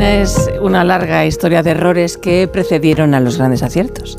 [0.00, 4.16] La medicina es una larga historia de errores que precedieron a los grandes aciertos.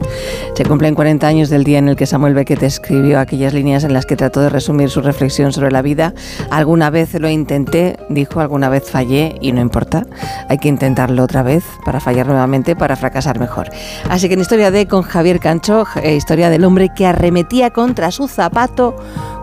[0.55, 3.93] Se cumplen 40 años del día en el que Samuel Beckett escribió aquellas líneas en
[3.93, 6.13] las que trató de resumir su reflexión sobre la vida.
[6.51, 10.05] Alguna vez lo intenté, dijo, alguna vez fallé y no importa.
[10.49, 13.71] Hay que intentarlo otra vez para fallar nuevamente, para fracasar mejor.
[14.07, 18.11] Así que en Historia de con Javier Cancho, eh, historia del hombre que arremetía contra
[18.11, 18.95] su zapato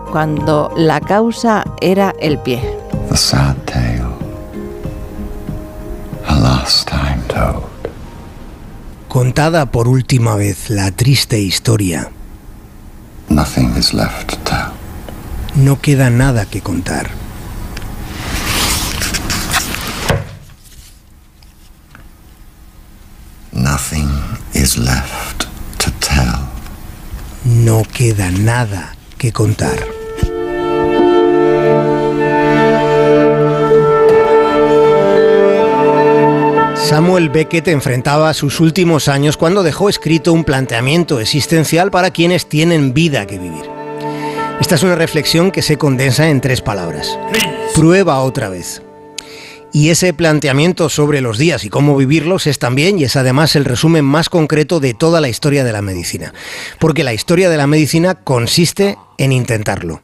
[0.09, 2.61] cuando la causa era el pie.
[3.09, 3.17] The
[9.07, 12.11] Contada por última vez la triste historia,
[13.29, 14.71] Nothing is left to tell.
[15.55, 17.09] no queda nada que contar.
[23.51, 24.09] Nothing
[24.53, 25.47] is left
[25.79, 26.47] to tell.
[27.43, 29.98] No queda nada que contar.
[36.99, 42.93] Samuel Beckett enfrentaba sus últimos años cuando dejó escrito un planteamiento existencial para quienes tienen
[42.93, 43.63] vida que vivir.
[44.59, 47.17] Esta es una reflexión que se condensa en tres palabras.
[47.73, 48.81] Prueba otra vez.
[49.71, 53.63] Y ese planteamiento sobre los días y cómo vivirlos es también y es además el
[53.63, 56.33] resumen más concreto de toda la historia de la medicina.
[56.79, 60.01] Porque la historia de la medicina consiste en intentarlo.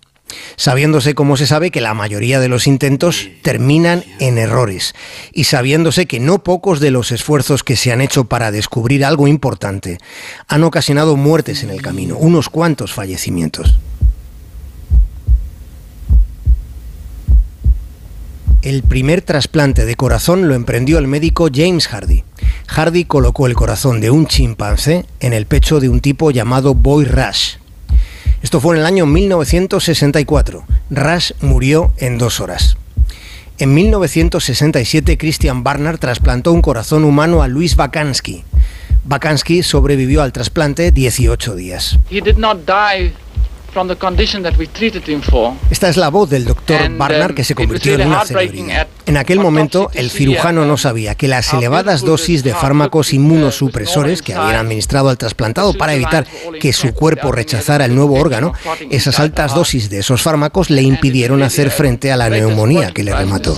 [0.56, 4.96] Sabiéndose, como se sabe, que la mayoría de los intentos terminan en errores
[5.34, 9.28] y sabiéndose que no pocos de los esfuerzos que se han hecho para descubrir algo
[9.28, 9.98] importante
[10.48, 13.80] han ocasionado muertes en el camino, unos cuantos fallecimientos.
[18.66, 22.24] El primer trasplante de corazón lo emprendió el médico James Hardy.
[22.66, 27.06] Hardy colocó el corazón de un chimpancé en el pecho de un tipo llamado Boy
[27.06, 27.58] Rush.
[28.46, 30.66] Esto fue en el año 1964.
[30.92, 32.78] Rush murió en dos horas.
[33.58, 38.44] En 1967, Christian Barnard trasplantó un corazón humano a Luis Bakansky.
[39.04, 41.98] Bakansky sobrevivió al trasplante 18 días.
[42.12, 42.38] He did
[45.70, 48.88] Esta es la voz del doctor Barnard um, que se convirtió en una celebridad.
[49.06, 54.34] En aquel momento, el cirujano no sabía que las elevadas dosis de fármacos inmunosupresores que
[54.34, 56.26] habían administrado al trasplantado para evitar
[56.60, 58.54] que su cuerpo rechazara el nuevo órgano,
[58.90, 63.14] esas altas dosis de esos fármacos le impidieron hacer frente a la neumonía que le
[63.14, 63.56] remató.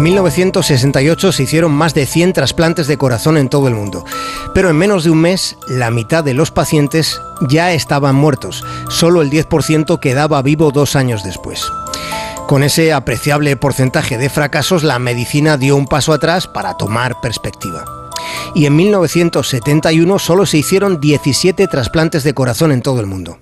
[0.00, 4.06] En 1968 se hicieron más de 100 trasplantes de corazón en todo el mundo,
[4.54, 9.20] pero en menos de un mes la mitad de los pacientes ya estaban muertos, solo
[9.20, 11.70] el 10% quedaba vivo dos años después.
[12.48, 17.84] Con ese apreciable porcentaje de fracasos, la medicina dio un paso atrás para tomar perspectiva.
[18.54, 23.36] Y en 1971 solo se hicieron 17 trasplantes de corazón en todo el mundo.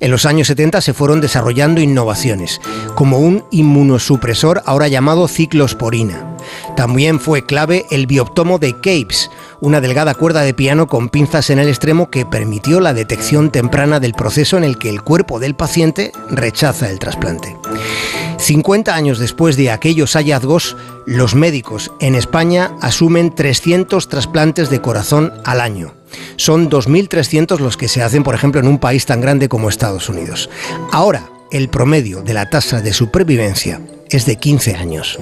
[0.00, 2.60] En los años 70 se fueron desarrollando innovaciones,
[2.94, 6.36] como un inmunosupresor ahora llamado ciclosporina.
[6.76, 11.58] También fue clave el bioptomo de Capes, una delgada cuerda de piano con pinzas en
[11.58, 15.54] el extremo que permitió la detección temprana del proceso en el que el cuerpo del
[15.54, 17.56] paciente rechaza el trasplante.
[18.38, 25.32] 50 años después de aquellos hallazgos, los médicos en España asumen 300 trasplantes de corazón
[25.44, 26.01] al año.
[26.36, 30.08] Son 2.300 los que se hacen, por ejemplo, en un país tan grande como Estados
[30.08, 30.50] Unidos.
[30.90, 35.18] Ahora, el promedio de la tasa de supervivencia es de 15 años.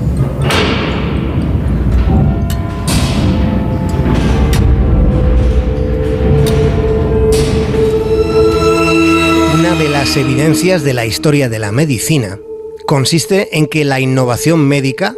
[9.55, 12.39] Una de las evidencias de la historia de la medicina
[12.87, 15.15] consiste en que la innovación médica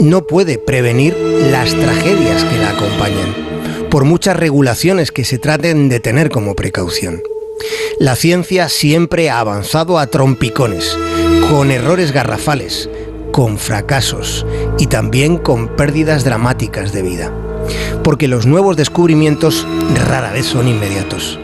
[0.00, 1.14] no puede prevenir
[1.50, 3.49] las tragedias que la acompañan,
[3.90, 7.22] por muchas regulaciones que se traten de tener como precaución.
[7.98, 10.96] La ciencia siempre ha avanzado a trompicones,
[11.50, 12.88] con errores garrafales,
[13.32, 14.46] con fracasos
[14.78, 17.32] y también con pérdidas dramáticas de vida.
[18.02, 19.66] Porque los nuevos descubrimientos
[20.06, 21.38] rara vez son inmediatos.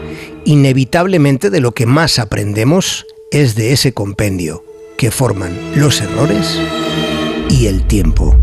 [0.45, 4.63] Inevitablemente de lo que más aprendemos es de ese compendio
[4.97, 6.59] que forman los errores
[7.49, 8.35] y el tiempo.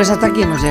[0.00, 0.58] Pues hasta aquí hemos llegado.